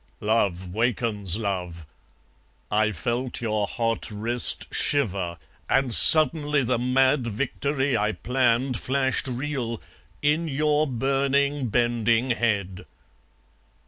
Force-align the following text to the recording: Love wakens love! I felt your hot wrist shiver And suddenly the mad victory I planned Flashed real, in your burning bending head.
Love 0.23 0.69
wakens 0.73 1.37
love! 1.37 1.85
I 2.71 2.91
felt 2.91 3.39
your 3.39 3.67
hot 3.67 4.09
wrist 4.09 4.65
shiver 4.73 5.37
And 5.69 5.93
suddenly 5.93 6.63
the 6.63 6.79
mad 6.79 7.27
victory 7.27 7.95
I 7.95 8.13
planned 8.13 8.79
Flashed 8.79 9.27
real, 9.27 9.79
in 10.23 10.47
your 10.47 10.87
burning 10.87 11.67
bending 11.67 12.31
head. 12.31 12.87